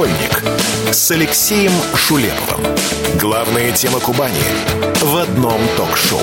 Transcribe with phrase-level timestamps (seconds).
[0.00, 0.42] «Краеугольник»
[0.90, 2.64] с Алексеем Шулеповым.
[3.20, 4.32] Главная тема Кубани
[5.02, 6.20] в одном ток-шоу.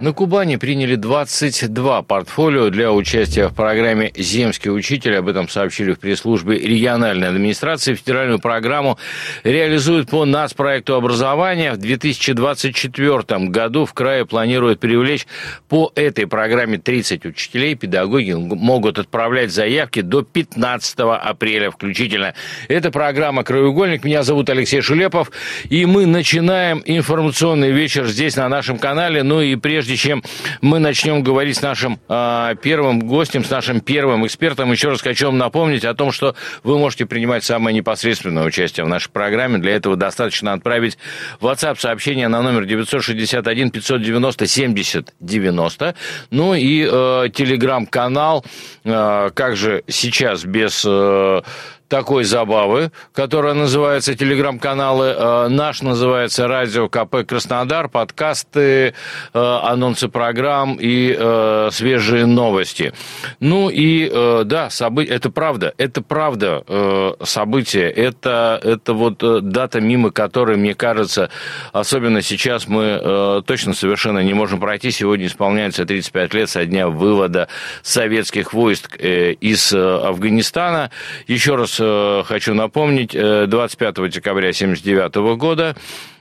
[0.00, 5.16] На Кубани приняли 22 портфолио для участия в программе «Земский учитель».
[5.16, 7.94] Об этом сообщили в пресс-службе региональной администрации.
[7.94, 8.98] Федеральную программу
[9.44, 11.72] реализуют по нацпроекту образования.
[11.72, 15.28] В 2024 году в крае планируют привлечь
[15.68, 17.76] по этой программе 30 учителей.
[17.76, 22.34] Педагоги могут отправлять заявки до 15 апреля включительно.
[22.66, 24.02] Это программа «Краеугольник».
[24.02, 25.30] Меня зовут Алексей Шулепов.
[25.70, 29.22] И мы начинаем информационный вечер здесь на нашем канале.
[29.22, 30.22] Ну и прежде прежде чем
[30.62, 35.26] мы начнем говорить с нашим э, первым гостем, с нашим первым экспертом, еще раз хочу
[35.26, 39.58] вам напомнить о том, что вы можете принимать самое непосредственное участие в нашей программе.
[39.58, 40.96] Для этого достаточно отправить
[41.40, 45.94] WhatsApp сообщение на номер 961 590 70 90.
[46.30, 48.42] Ну и э, телеграм-канал,
[48.84, 50.82] э, как же сейчас без...
[50.86, 51.42] Э,
[51.88, 55.14] такой забавы, которая называется телеграм-каналы.
[55.16, 58.94] Э, наш называется Радио КП Краснодар, подкасты,
[59.32, 62.92] э, анонсы программ и э, свежие новости.
[63.40, 64.10] Ну и
[64.44, 65.04] да, собы...
[65.04, 71.30] это правда, это правда событие, это, это вот дата, мимо которой, мне кажется,
[71.72, 74.90] особенно сейчас мы точно совершенно не можем пройти.
[74.90, 77.48] Сегодня исполняется 35 лет со дня вывода
[77.82, 80.90] советских войск из Афганистана.
[81.26, 85.76] Еще раз Э, хочу напомнить, 25 э, декабря 1979 года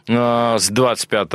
[0.07, 1.29] э, с 25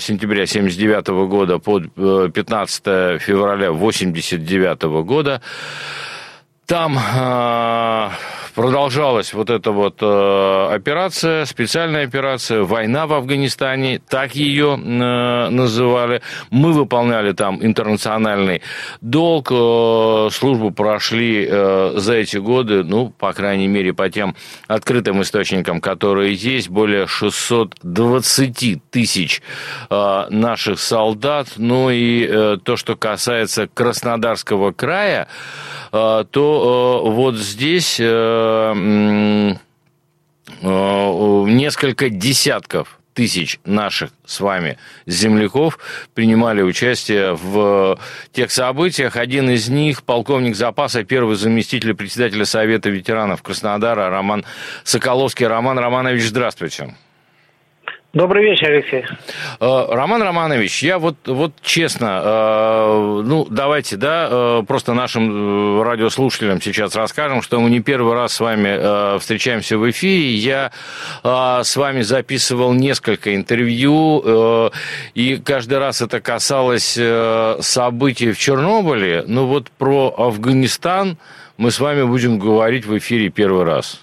[0.00, 2.84] сентября 1979 года по 15
[3.20, 5.40] февраля 1989 года.
[6.66, 6.98] Там
[8.56, 16.22] продолжалась вот эта вот э, операция, специальная операция, война в Афганистане, так ее э, называли.
[16.50, 18.62] Мы выполняли там интернациональный
[19.02, 24.34] долг, э, службу прошли э, за эти годы, ну, по крайней мере, по тем
[24.68, 29.42] открытым источникам, которые есть, более 620 тысяч
[29.90, 31.48] э, наших солдат.
[31.58, 35.28] Ну и э, то, что касается Краснодарского края,
[35.92, 38.45] э, то э, вот здесь э,
[40.62, 44.76] несколько десятков тысяч наших с вами
[45.06, 45.78] земляков
[46.14, 47.98] принимали участие в
[48.32, 49.16] тех событиях.
[49.16, 54.44] Один из них, полковник запаса, первый заместитель председателя Совета ветеранов Краснодара Роман
[54.84, 55.46] Соколовский.
[55.46, 56.94] Роман Романович, здравствуйте.
[58.16, 59.04] Добрый вечер, Алексей.
[59.60, 66.62] Э, Роман Романович, я вот, вот честно, э, ну, давайте, да, э, просто нашим радиослушателям
[66.62, 70.32] сейчас расскажем, что мы не первый раз с вами встречаемся в эфире.
[70.32, 70.72] Я
[71.22, 74.70] с вами записывал несколько интервью,
[75.12, 76.98] и каждый раз это касалось
[77.60, 79.24] событий в Чернобыле.
[79.26, 81.18] Ну, вот про Афганистан
[81.58, 84.00] мы с вами будем говорить в эфире первый раз.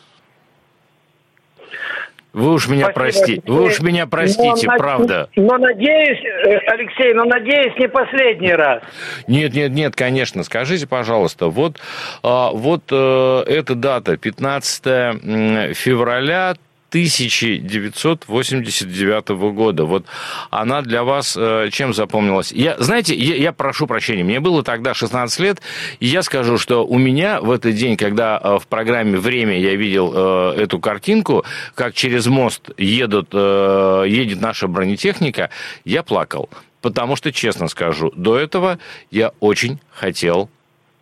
[2.33, 5.29] Вы уж меня простите, вы уж меня простите, но, правда.
[5.35, 8.81] Но надеюсь, э, Алексей, но надеюсь, не последний раз.
[9.27, 10.43] Нет, нет, нет, конечно.
[10.43, 11.79] Скажите, пожалуйста, вот,
[12.23, 16.55] а, вот э, эта дата, 15 февраля
[16.93, 19.85] 1989 года.
[19.85, 20.05] Вот
[20.51, 22.51] она для вас э, чем запомнилась?
[22.51, 25.59] Я, знаете, я, я прошу прощения, мне было тогда 16 лет,
[25.99, 29.75] и я скажу, что у меня в этот день, когда э, в программе «Время» я
[29.75, 31.43] видел э, эту картинку,
[31.73, 35.49] как через мост едут, едет наша бронетехника,
[35.85, 36.47] я плакал.
[36.81, 38.77] Потому что, честно скажу, до этого
[39.09, 40.51] я очень хотел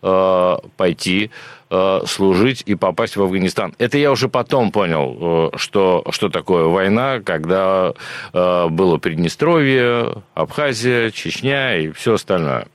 [0.02, 1.30] пойти
[1.74, 3.72] Э, служить и попасть в Афганистан.
[3.78, 7.94] Это я уже потом понял, э, что, что такое война, когда
[8.34, 12.66] э, было Приднестровье, Абхазия, Чечня и все остальное.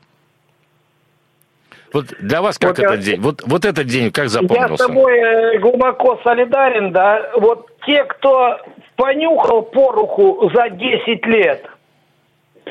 [1.93, 3.21] Вот для вас как вот этот я, день?
[3.21, 4.71] Вот, вот этот день как запомнился?
[4.71, 7.33] Я с тобой глубоко солидарен, да.
[7.39, 8.57] Вот те, кто
[8.95, 11.69] понюхал поруху за 10 лет,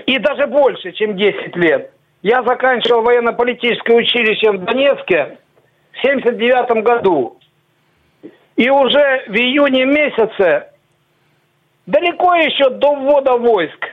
[0.06, 1.92] и даже больше, чем 10 лет.
[2.22, 5.38] Я заканчивал военно-политическое училище в Донецке,
[5.92, 7.38] в 79 году.
[8.56, 10.68] И уже в июне месяце,
[11.86, 13.86] далеко еще до ввода войск,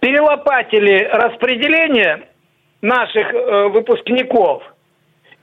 [0.00, 2.28] перелопатили распределение
[2.80, 4.62] наших э, выпускников.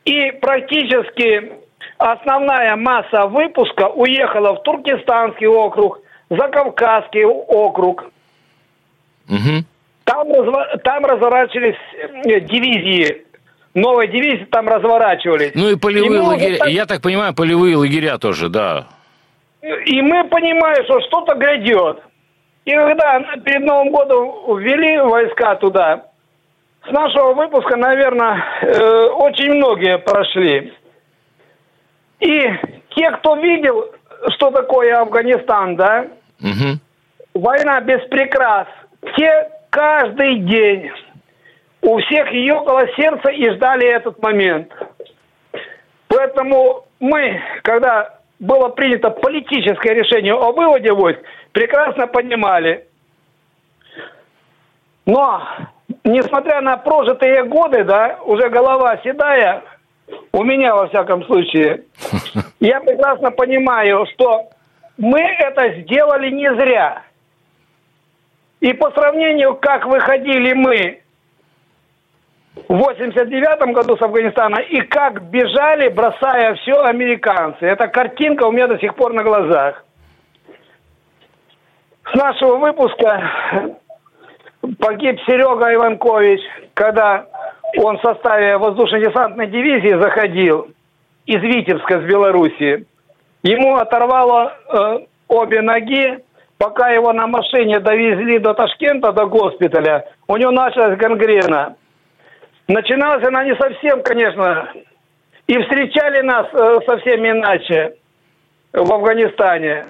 [0.06, 1.52] И практически
[1.98, 6.00] основная масса выпуска уехала в Туркестанский округ,
[6.30, 8.06] Закавказский округ.
[9.28, 9.66] Угу.
[10.06, 10.28] Там,
[10.84, 11.78] там разворачивались
[12.26, 13.26] э, дивизии
[13.76, 15.52] новой дивизии там разворачивались.
[15.54, 16.70] Ну и полевые и лагеря, так...
[16.70, 18.88] я так понимаю, полевые лагеря тоже, да.
[19.62, 22.02] И мы понимаем, что что-то грядет.
[22.66, 26.06] И когда перед Новым годом ввели войска туда,
[26.88, 30.74] с нашего выпуска, наверное, э, очень многие прошли.
[32.20, 32.50] И
[32.96, 33.92] те, кто видел,
[34.36, 36.08] что такое Афганистан, да,
[36.40, 36.80] угу.
[37.34, 38.68] война без прикрас,
[39.18, 40.90] те каждый день
[41.82, 44.72] у всех ее около сердца и ждали этот момент.
[46.08, 51.20] Поэтому мы, когда было принято политическое решение о выводе войск,
[51.52, 52.88] прекрасно понимали.
[55.06, 55.44] Но,
[56.06, 59.62] несмотря на прожитые годы, да, уже голова седая,
[60.32, 61.84] у меня во всяком случае,
[62.62, 64.52] я прекрасно понимаю, что
[64.98, 67.04] мы это сделали не зря.
[68.60, 71.02] И по сравнению, как выходили мы
[72.68, 77.66] в 89 году с Афганистана и как бежали, бросая все американцы.
[77.66, 79.84] Эта картинка у меня до сих пор на глазах.
[82.12, 83.78] С нашего выпуска
[84.80, 86.40] погиб Серега Иванкович,
[86.74, 87.26] когда
[87.78, 90.68] он в составе воздушно-десантной дивизии заходил
[91.26, 92.86] из Витебска, с Белоруссии.
[93.44, 96.20] Ему оторвало э, обе ноги,
[96.58, 101.76] пока его на машине довезли до Ташкента, до госпиталя, у него началась гангрена.
[102.68, 104.70] Начиналась она не совсем, конечно,
[105.48, 107.96] и встречали нас э, совсем иначе
[108.74, 109.86] в Афганистане.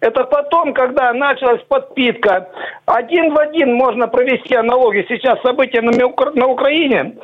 [0.00, 2.48] Это потом, когда началась подпитка.
[2.86, 5.04] Один в один можно провести аналогию.
[5.08, 7.16] Сейчас события на, на Украине,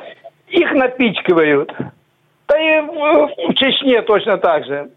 [0.47, 1.73] их напичкивают.
[2.47, 4.89] Да и в Чечне точно так же.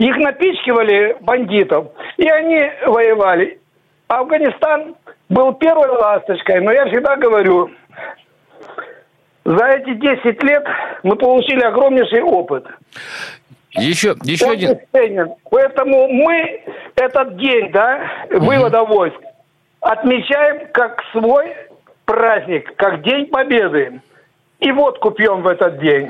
[0.00, 3.60] Их напичкивали бандитов, и они воевали.
[4.08, 4.96] Афганистан
[5.28, 7.70] был первой ласточкой, но я всегда говорю,
[9.44, 10.64] за эти 10 лет
[11.02, 12.64] мы получили огромнейший опыт.
[13.72, 14.78] Еще, еще Он один...
[14.90, 15.34] Ценен.
[15.50, 16.62] Поэтому мы
[16.96, 18.00] этот день, да,
[18.30, 18.94] вывода угу.
[18.94, 19.20] войск
[19.80, 21.54] отмечаем как свой
[22.06, 24.00] праздник, как День Победы
[24.60, 26.08] и водку пьем в этот день.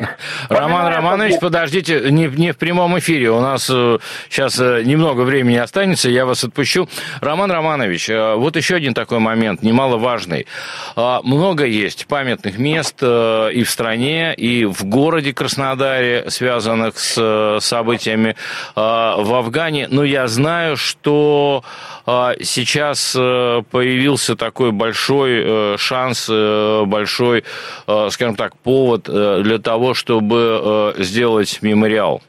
[0.49, 3.99] Роман Романович, подождите, не, не в прямом эфире, у нас э,
[4.29, 6.88] сейчас э, немного времени останется, я вас отпущу.
[7.20, 10.47] Роман Романович, э, вот еще один такой момент, немаловажный.
[10.97, 17.14] Э, много есть памятных мест э, и в стране, и в городе Краснодаре, связанных с
[17.19, 18.35] э, событиями э,
[18.75, 21.62] в Афгане, но я знаю, что
[22.05, 27.44] э, сейчас э, появился такой большой э, шанс, э, большой,
[27.87, 32.22] э, скажем так, повод э, для того, чтобы э, сделать мемориал?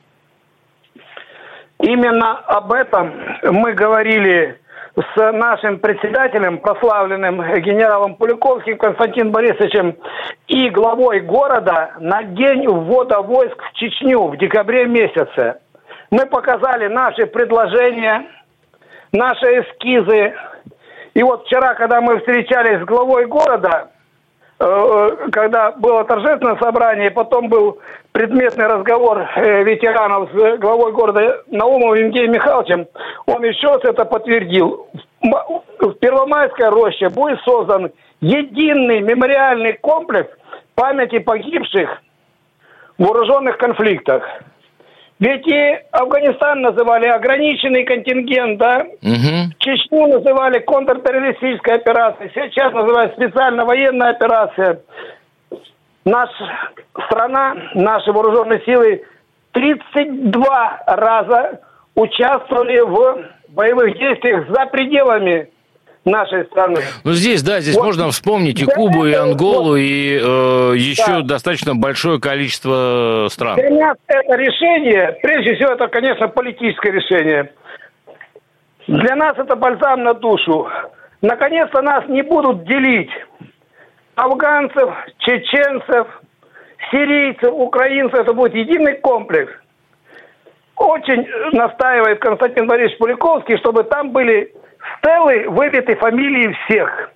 [1.80, 3.13] Именно об этом
[3.44, 4.60] мы говорили
[4.94, 9.96] с нашим председателем, прославленным генералом Пуликовским Константином Борисовичем
[10.50, 15.62] и главой города на день ввода войск в Чечню в декабре месяце.
[16.10, 18.25] Мы показали наши предложения,
[19.13, 20.34] наши эскизы.
[21.13, 23.92] И вот вчера, когда мы встречались с главой города,
[25.31, 27.80] когда было торжественное собрание, потом был
[28.12, 32.88] предметный разговор э, ветеранов с главой города Наумовым Евгением Михайловичем,
[33.25, 34.88] он еще раз это подтвердил.
[35.22, 40.30] В Первомайской роще будет создан единый мемориальный комплекс
[40.75, 42.02] памяти погибших
[43.00, 44.24] в вооруженных конфликтах.
[45.22, 48.80] Ведь и Афганистан называли ограниченный контингент, да?
[49.04, 49.54] Угу.
[49.60, 54.82] Чечню называли контртеррористической операцией, сейчас называют специально военная операция.
[56.06, 56.72] Наша
[57.06, 59.04] страна, наши вооруженные силы
[59.52, 61.62] 32 раза
[61.94, 65.50] участвовали в боевых действиях за пределами
[66.05, 66.81] нашей страны.
[67.03, 67.86] Ну, здесь, да, здесь вот.
[67.86, 71.22] можно вспомнить и Кубу, и Анголу, и э, еще да.
[71.22, 73.55] достаточно большое количество стран.
[73.58, 77.53] Для это решение, прежде всего, это, конечно, политическое решение.
[78.88, 80.67] Для нас это бальзам на душу.
[81.22, 83.12] Наконец-то нас не будут делить
[84.15, 84.89] афганцев,
[85.20, 86.08] чеченцев,
[86.91, 88.20] сирийцев, украинцев.
[88.20, 89.51] Это будет единый комплекс.
[90.75, 94.51] Очень настаивает Константин Борисович Пуликовский, чтобы там были
[94.98, 97.12] стелы выбиты фамилии всех.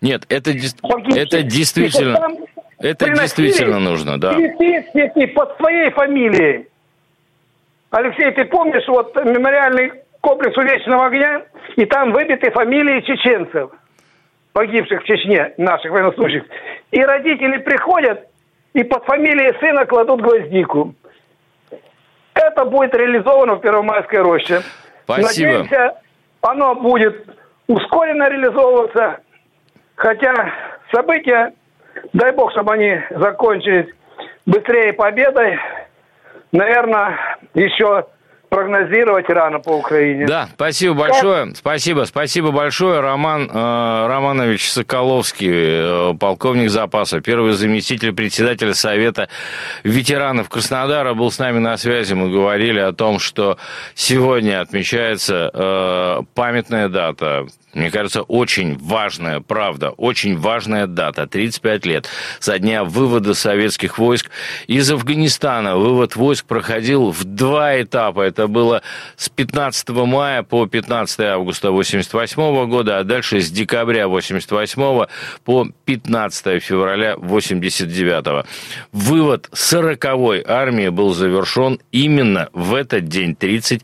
[0.00, 2.28] Нет, это, это действительно...
[2.78, 4.34] Это действительно нужно, да.
[4.34, 6.68] Цветы под своей фамилией.
[7.90, 11.42] Алексей, ты помнишь вот мемориальный комплекс у Вечного огня,
[11.76, 13.70] и там выбиты фамилии чеченцев,
[14.52, 16.44] погибших в Чечне, наших военнослужащих.
[16.90, 18.26] И родители приходят
[18.74, 20.94] и под фамилией сына кладут гвоздику.
[22.34, 24.62] Это будет реализовано в Первомайской роще.
[25.04, 25.58] Спасибо.
[25.60, 25.94] Надеемся,
[26.42, 27.26] оно будет
[27.66, 29.20] ускоренно реализовываться,
[29.96, 30.52] хотя
[30.92, 31.52] события,
[32.12, 33.92] дай бог, чтобы они закончились
[34.46, 35.58] быстрее победой,
[36.52, 37.18] наверное,
[37.54, 38.06] еще
[38.48, 40.26] прогнозировать рано по Украине.
[40.26, 41.54] Да, спасибо большое.
[41.54, 43.00] Спасибо, спасибо большое.
[43.00, 49.28] Роман э, Романович Соколовский, э, полковник запаса, первый заместитель председателя Совета
[49.84, 52.14] ветеранов Краснодара, был с нами на связи.
[52.14, 53.58] Мы говорили о том, что
[53.94, 61.26] сегодня отмечается э, памятная дата мне кажется, очень важная, правда, очень важная дата.
[61.26, 62.08] 35 лет
[62.40, 64.30] со дня вывода советских войск
[64.66, 65.76] из Афганистана.
[65.76, 68.22] Вывод войск проходил в два этапа.
[68.22, 68.80] Это было
[69.16, 75.06] с 15 мая по 15 августа 1988 года, а дальше с декабря 1988
[75.44, 78.46] по 15 февраля 1989.
[78.92, 83.82] Вывод 40-й армии был завершен именно в этот день, 35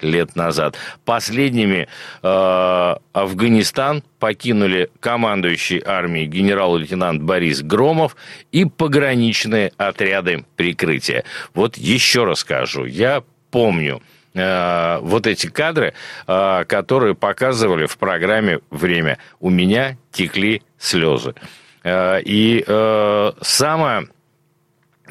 [0.00, 0.76] лет назад.
[1.04, 1.88] Последними
[2.22, 8.16] э, Афганистан покинули командующий армией генерал-лейтенант Борис Громов
[8.52, 11.24] и пограничные отряды прикрытия.
[11.54, 14.02] Вот еще раз скажу, я помню
[14.34, 15.94] э, вот эти кадры,
[16.26, 19.18] э, которые показывали в программе «Время».
[19.40, 21.34] У меня текли слезы.
[21.82, 24.08] Э, и э, самое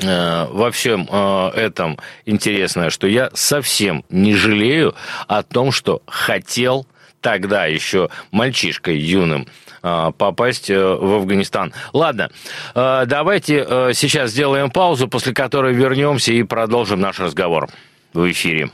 [0.02, 4.96] во всем э, этом интересное, что я совсем не жалею
[5.28, 6.88] о том, что хотел
[7.22, 9.48] тогда еще мальчишкой юным
[9.82, 11.74] а, попасть э, в Афганистан.
[11.94, 12.30] Ладно,
[12.76, 17.70] э, давайте э, сейчас сделаем паузу, после которой вернемся и продолжим наш разговор
[18.14, 18.70] в эфире.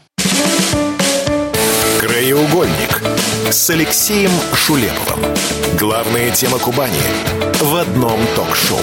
[2.00, 3.04] Краеугольник
[3.52, 5.36] с Алексеем Шулеповым.
[5.78, 7.02] Главная тема Кубани
[7.60, 8.80] в одном ток-шоу.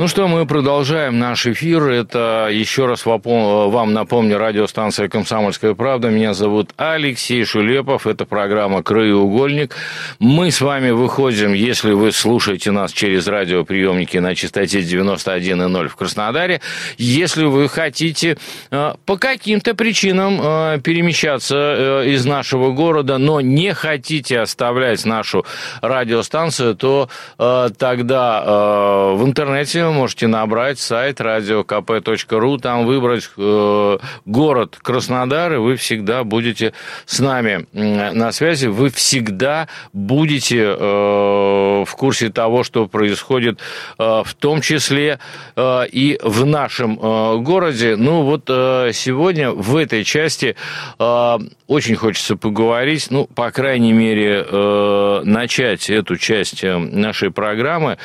[0.00, 1.90] Ну что, мы продолжаем наш эфир.
[1.90, 6.08] Это еще раз вам напомню радиостанция «Комсомольская правда».
[6.08, 8.06] Меня зовут Алексей Шулепов.
[8.06, 9.76] Это программа «Краеугольник».
[10.18, 16.62] Мы с вами выходим, если вы слушаете нас через радиоприемники на частоте 91,0 в Краснодаре.
[16.96, 18.38] Если вы хотите
[18.70, 25.44] э, по каким-то причинам э, перемещаться э, из нашего города, но не хотите оставлять нашу
[25.82, 35.56] радиостанцию, то тогда в интернете можете набрать сайт radiokp.ru, там выбрать э, город Краснодар, и
[35.56, 36.72] вы всегда будете
[37.06, 43.58] с нами на связи, вы всегда будете э, в курсе того, что происходит,
[43.98, 45.18] э, в том числе
[45.56, 47.96] э, и в нашем э, городе.
[47.96, 50.56] Ну вот э, сегодня в этой части
[50.98, 57.98] э, очень хочется поговорить, ну, по крайней мере, э, начать эту часть э, нашей программы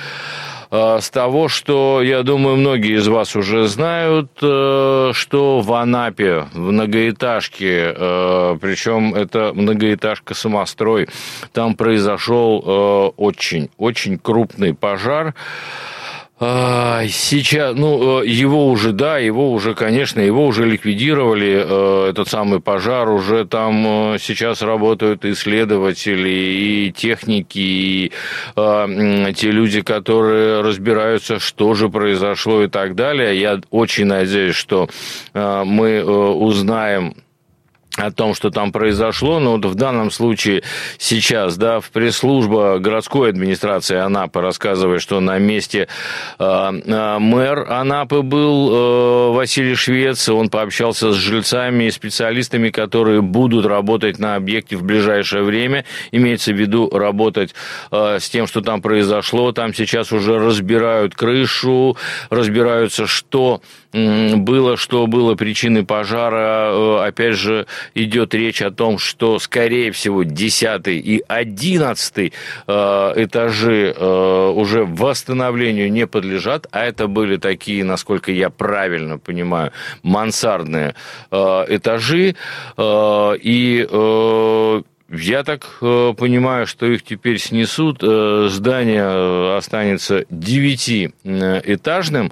[0.71, 6.71] с того, что, я думаю, многие из вас уже знают, э, что в Анапе, в
[6.71, 11.07] многоэтажке, э, причем это многоэтажка «Самострой»,
[11.53, 15.33] там произошел очень, очень крупный пожар.
[16.37, 22.59] Сейчас, ну, э, его уже, да, его уже, конечно, его уже ликвидировали, э, этот самый
[22.59, 28.11] пожар, уже там э, сейчас работают исследователи и техники, и
[28.55, 33.39] те люди, которые разбираются, что же произошло и так далее.
[33.39, 34.89] Я очень надеюсь, что
[35.33, 37.15] мы узнаем
[37.97, 40.63] о том, что там произошло, но вот в данном случае
[40.97, 45.87] сейчас, да, в пресс-служба городской администрации Анапы рассказывает, что на месте
[46.37, 46.71] э,
[47.19, 54.19] мэр Анапы был э, Василий Швец, он пообщался с жильцами и специалистами, которые будут работать
[54.19, 57.55] на объекте в ближайшее время, имеется в виду работать
[57.91, 61.95] э, с тем, что там произошло, там сейчас уже разбирают крышу,
[62.29, 63.61] разбираются, что
[63.95, 66.69] было, что было причиной пожара.
[66.71, 72.33] Э, опять же, идет речь о том, что, скорее всего, 10 и 11
[72.67, 79.71] э, этажи э, уже восстановлению не подлежат, а это были такие, насколько я правильно понимаю,
[80.03, 80.95] мансардные
[81.31, 82.35] этажи.
[82.77, 83.87] И
[85.09, 88.01] я так понимаю, что их теперь снесут.
[88.01, 92.31] Здание останется девятиэтажным.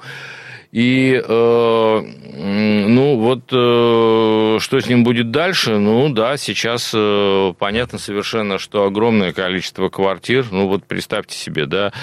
[0.74, 8.00] И, э, ну, вот э, что с ним будет дальше, ну, да, сейчас э, понятно
[8.00, 11.94] совершенно, что огромное количество квартир, ну, вот представьте себе, да,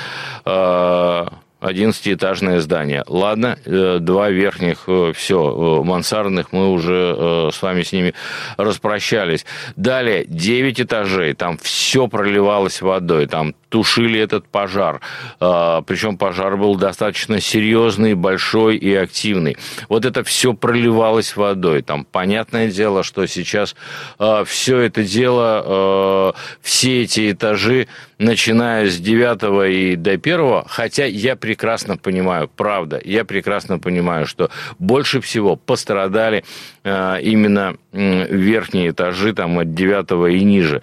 [0.44, 1.26] э,
[1.60, 3.04] 11-этажное здание.
[3.06, 8.14] Ладно, э, два верхних, э, все, э, мансардных, мы уже с вами с ними
[8.56, 9.44] распрощались.
[9.74, 15.00] Далее, 9 этажей, там все проливалось водой, там тушили этот пожар.
[15.38, 19.56] А, Причем пожар был достаточно серьезный, большой и активный.
[19.88, 21.82] Вот это все проливалось водой.
[21.82, 23.74] Там понятное дело, что сейчас
[24.18, 27.86] а, все это дело, все эти этажи
[28.18, 34.50] начиная с 9 и до 1, хотя я прекрасно понимаю, правда, я прекрасно понимаю, что
[34.78, 36.44] больше всего пострадали
[36.84, 40.82] именно верхние этажи, там от 9 и ниже.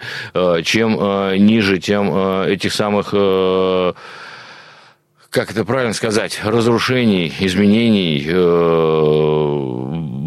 [0.64, 0.94] Чем
[1.44, 3.14] ниже, тем этих самых
[5.30, 8.24] как это правильно сказать, разрушений, изменений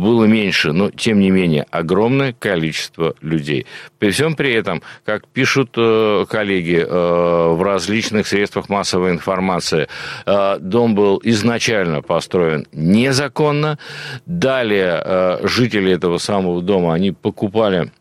[0.01, 3.65] было меньше, но тем не менее огромное количество людей.
[4.00, 9.88] При всем при этом, как пишут э, коллеги э, в различных средствах массовой информации,
[10.25, 13.77] э, дом был изначально построен незаконно.
[14.25, 17.91] Далее жители этого самого дома, они покупали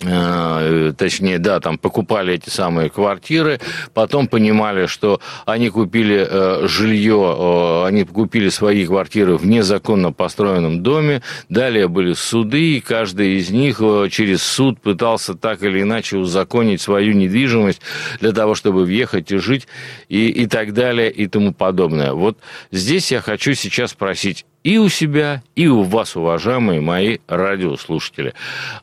[0.00, 3.58] точнее, да, там покупали эти самые квартиры,
[3.94, 10.84] потом понимали, что они купили э, жилье, э, они купили свои квартиры в незаконно построенном
[10.84, 16.80] доме, далее были суды, и каждый из них через суд пытался так или иначе узаконить
[16.80, 17.80] свою недвижимость
[18.20, 19.66] для того, чтобы въехать и жить,
[20.08, 22.12] и, и так далее, и тому подобное.
[22.12, 22.38] Вот
[22.70, 28.34] здесь я хочу сейчас спросить и у себя, и у вас, уважаемые мои радиослушатели,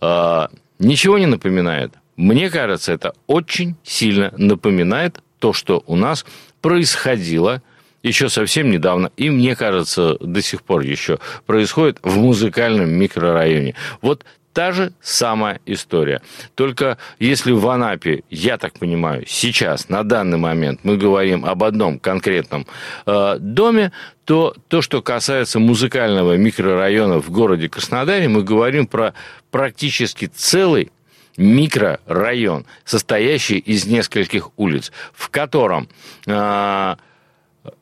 [0.01, 1.93] а, ничего не напоминает.
[2.15, 6.25] Мне кажется, это очень сильно напоминает то, что у нас
[6.61, 7.61] происходило
[8.03, 13.75] еще совсем недавно, и мне кажется, до сих пор еще происходит в музыкальном микрорайоне.
[14.01, 14.25] Вот
[14.55, 16.21] та же самая история.
[16.55, 21.99] Только если в Анапе, я так понимаю, сейчас, на данный момент мы говорим об одном
[21.99, 22.65] конкретном
[23.05, 23.91] э, доме,
[24.23, 29.13] то то, что касается музыкального микрорайона в городе Краснодаре, мы говорим про
[29.51, 30.89] практически целый
[31.35, 35.89] микрорайон, состоящий из нескольких улиц, в котором
[36.27, 36.95] э,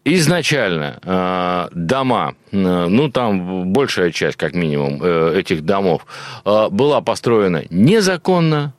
[0.06, 6.06] изначально э, дома, э, ну там большая часть, как минимум, э, этих домов
[6.46, 8.74] была построена незаконно,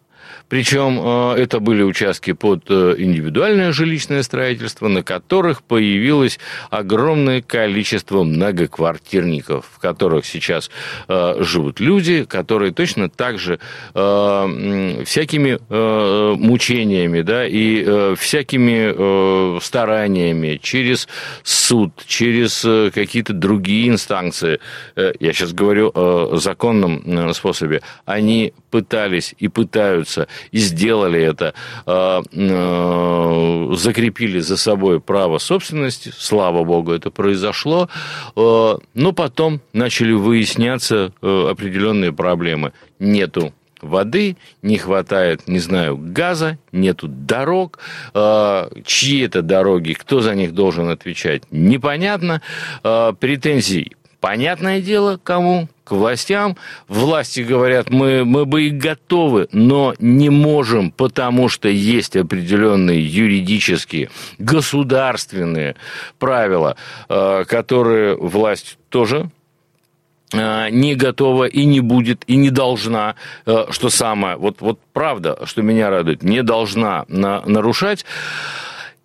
[0.49, 6.39] причем э, это были участки под э, индивидуальное жилищное строительство, на которых появилось
[6.71, 10.71] огромное количество многоквартирников, в которых сейчас
[11.09, 13.59] э, живут люди, которые точно так же
[13.95, 15.59] всякими
[16.37, 21.09] мучениями да, и всякими стараниями через
[21.43, 24.61] суд, через какие-то другие инстанции,
[24.97, 31.55] я сейчас говорю о законном способе, они пытались и пытаются и сделали это,
[31.87, 37.89] а, а, закрепили за собой право собственности, слава богу, это произошло,
[38.35, 42.73] а, но потом начали выясняться определенные проблемы.
[42.99, 47.79] Нету воды, не хватает, не знаю, газа, нету дорог,
[48.13, 52.43] чьи это дороги, кто за них должен отвечать, непонятно,
[52.83, 53.93] претензий
[54.25, 55.69] Понятное дело, кому?
[55.85, 56.57] К властям.
[56.89, 64.09] Власти говорят, мы, мы бы и готовы, но не можем, потому что есть определенные юридические,
[64.39, 65.77] государственные
[66.19, 66.77] правила,
[67.11, 69.29] э, которые власть тоже
[70.33, 75.39] э, не готова и не будет, и не должна, э, что самое, вот, вот правда,
[75.45, 78.07] что меня радует, не должна нарушать.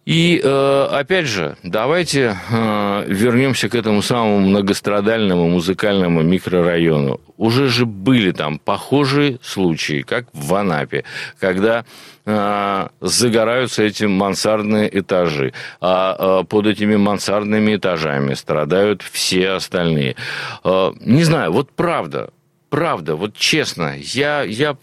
[0.09, 7.21] И э, опять же, давайте э, вернемся к этому самому многострадальному музыкальному микрорайону.
[7.37, 11.03] Уже же были там похожие случаи, как в Анапе,
[11.39, 11.85] когда
[12.25, 20.15] э, загораются эти мансардные этажи, а под этими мансардными этажами страдают все остальные.
[20.63, 22.31] Не знаю, вот правда,
[22.71, 24.75] правда, вот честно, я, я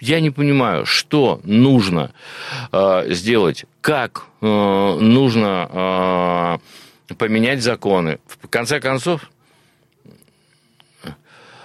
[0.00, 2.12] я не понимаю, что нужно
[2.72, 4.46] э, сделать, как э,
[5.00, 6.58] нужно
[7.08, 8.18] э, поменять законы.
[8.26, 9.30] В конце концов,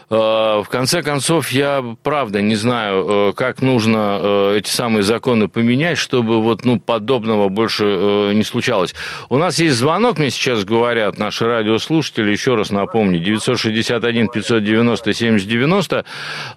[0.10, 5.98] в конце концов, я правда не знаю, э, как нужно э, эти самые законы поменять,
[5.98, 8.94] чтобы вот, ну, подобного больше не случалось.
[9.30, 16.06] У нас есть звонок, мне сейчас говорят наши радиослушатели, еще раз напомню, 961 590 7090.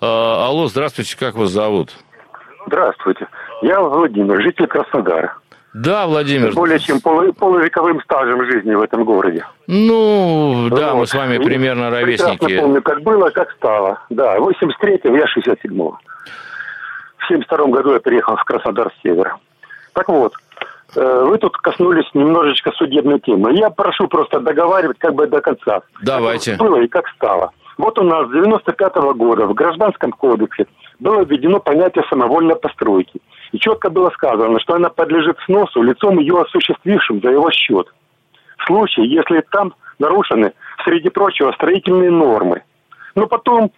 [0.00, 1.92] Алло, здравствуйте, как вас зовут?
[2.66, 3.26] Здравствуйте.
[3.62, 5.36] Я Владимир, житель Краснодара.
[5.74, 6.52] Да, Владимир.
[6.54, 9.44] Более чем полу, полувековым стажем жизни в этом городе.
[9.66, 11.00] Ну, да, вот.
[11.00, 12.50] мы с вами примерно ровесники.
[12.50, 14.00] Я помню, как было, как стало.
[14.08, 15.98] Да, 83-м, я 67-го.
[17.18, 19.36] В 72 году я переехал в Краснодар с севера.
[19.92, 20.32] Так вот,
[20.96, 23.52] э, вы тут коснулись немножечко судебной темы.
[23.54, 25.82] Я прошу просто договаривать как бы до конца.
[26.02, 26.52] Давайте.
[26.52, 27.50] Как было и как стало.
[27.76, 30.66] Вот у нас с 95 -го года в Гражданском кодексе
[30.98, 33.20] было введено понятие самовольной постройки–
[33.52, 37.86] И четко было сказано, что она подлежит сносу лицом ее осуществившим за его счет.
[38.58, 40.52] В случае, если там нарушены,
[40.84, 42.62] среди прочего, строительные нормы.
[43.14, 43.72] Но потом,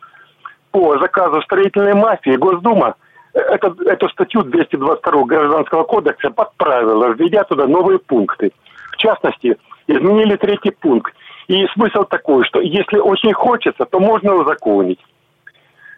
[0.70, 2.96] по заказу строительной мафии, Госдума
[3.32, 8.52] это, эту статью 222 Гражданского кодекса подправила, введя туда новые пункты.
[8.92, 9.56] В частности,
[9.86, 11.14] изменили третий пункт.
[11.46, 15.00] И смысл такой, что если очень хочется, то можно узаконить.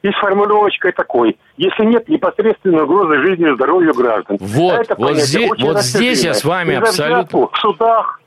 [0.02, 1.38] И с формулировочкой такой.
[1.56, 4.36] Если нет непосредственной угрозы жизни и здоровью граждан.
[4.40, 7.46] Вот, это вот, здесь, вот здесь я с вами абсолютно...
[7.46, 8.20] В судах,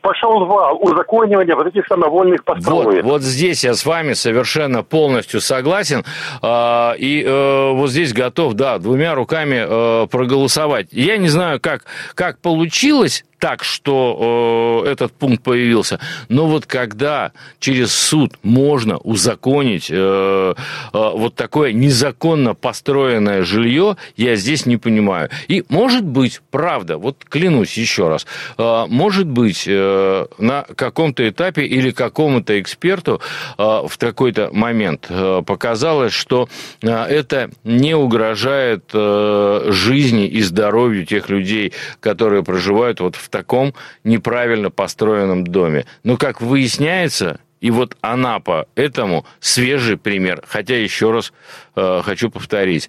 [0.00, 3.04] пошел вал узаконивания вот этих самовольных построек.
[3.04, 6.04] Вот, вот здесь я с вами совершенно полностью согласен.
[6.42, 10.88] А, и э, вот здесь готов, да, двумя руками э, проголосовать.
[10.92, 15.98] Я не знаю, как, как получилось, так, что э, этот пункт появился.
[16.28, 20.54] Но вот когда через суд можно узаконить э, э,
[20.92, 25.30] вот такое незаконно построенное жилье, я здесь не понимаю.
[25.48, 28.26] И может быть, правда, вот клянусь еще раз,
[28.58, 33.22] э, может быть, э, на каком-то этапе или какому-то эксперту
[33.56, 36.48] э, в какой-то момент э, показалось, что
[36.82, 43.74] э, это не угрожает э, жизни и здоровью тех людей, которые проживают вот в таком
[44.04, 45.86] неправильно построенном доме.
[46.04, 50.42] Но, как выясняется, и вот Анапа этому свежий пример.
[50.46, 51.32] Хотя, еще раз
[51.76, 52.88] э, хочу повторить.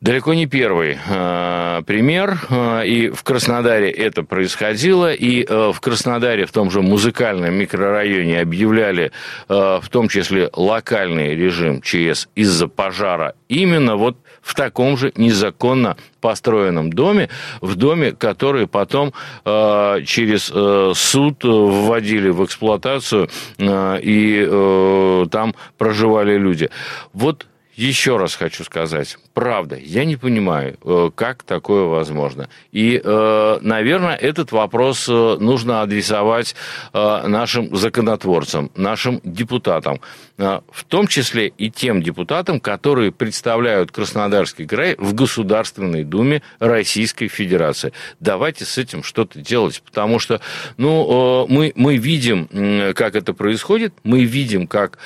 [0.00, 6.44] Далеко не первый э, пример, э, и в Краснодаре это происходило, и э, в Краснодаре
[6.44, 9.12] в том же музыкальном микрорайоне объявляли
[9.48, 15.96] э, в том числе локальный режим ЧС из-за пожара именно вот в таком же незаконно
[16.20, 17.30] построенном доме,
[17.60, 19.12] в доме, который потом
[19.44, 23.28] э, через э, суд вводили в эксплуатацию,
[23.58, 26.70] э, и э, там проживали люди.
[27.12, 32.48] Вот еще раз хочу сказать, правда, я не понимаю, э, как такое возможно.
[32.70, 36.54] И, э, наверное, этот вопрос э, нужно адресовать
[36.92, 40.00] нашим законотворцам, нашим депутатам,
[40.36, 47.92] в том числе и тем депутатам, которые представляют Краснодарский край в Государственной Думе Российской Федерации.
[48.20, 50.40] Давайте с этим что-то делать, потому что
[50.76, 54.98] ну, мы, мы видим, как это происходит, мы видим, как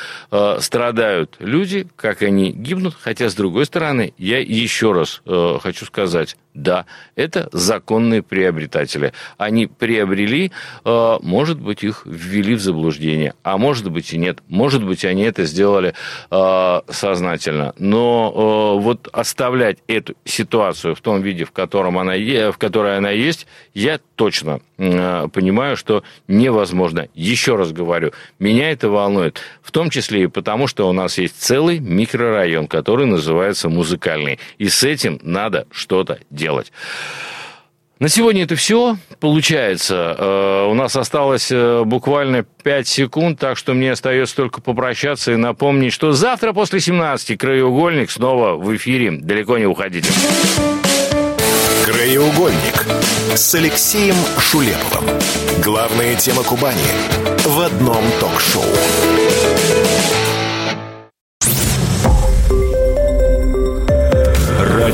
[0.61, 6.37] страдают люди, как они гибнут, хотя, с другой стороны, я еще раз э, хочу сказать,
[6.59, 9.13] да, это законные приобретатели.
[9.37, 10.51] Они приобрели,
[10.85, 14.41] э, может быть, их ввели в заблуждение, а может быть и нет.
[14.49, 15.95] Может быть, они это сделали
[16.31, 17.75] э, сознательно.
[17.79, 23.11] Но э, вот оставлять эту ситуацию в том виде, в котором она, в которой она
[23.11, 27.09] есть, я точно понимаю, что невозможно.
[27.15, 29.41] Еще раз говорю, меня это волнует.
[29.63, 34.39] В том числе и потому, что у нас есть целый микрорайон, который называется музыкальный.
[34.59, 36.73] И с этим надо что-то делать.
[37.99, 38.97] На сегодня это все.
[39.19, 45.33] Получается, э, у нас осталось э, буквально 5 секунд, так что мне остается только попрощаться
[45.33, 49.19] и напомнить, что завтра после 17 «Краеугольник» снова в эфире.
[49.21, 50.13] Далеко не уходите.
[51.85, 52.87] «Краеугольник»
[53.35, 55.09] с Алексеем Шулеповым.
[55.65, 56.79] Главная тема Кубани
[57.45, 58.63] в одном ток-шоу.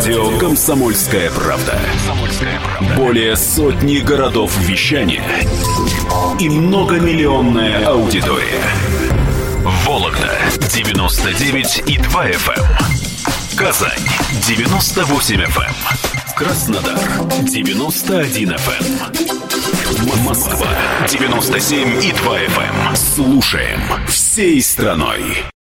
[0.05, 1.81] Радио «Комсомольская правда».
[2.95, 5.25] Более сотни городов вещания
[6.39, 8.63] и многомиллионная аудитория.
[9.87, 10.31] Вологда
[10.75, 12.53] 99 и 2 FM.
[12.55, 13.57] Эм.
[13.57, 14.07] Казань
[14.47, 15.63] 98 FM.
[15.63, 15.75] Эм.
[16.37, 16.99] Краснодар
[17.49, 18.85] 91 FM.
[20.13, 20.23] Эм.
[20.23, 20.69] Москва
[21.09, 22.95] 97 и 2 FM.
[22.95, 25.54] Слушаем всей страной.